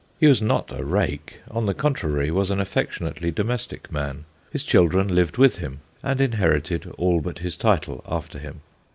[0.19, 4.25] He was not a rake; on the contrary, was an affectionately domestic man.
[4.51, 8.61] His children lived with him, and inherited all but his title after him.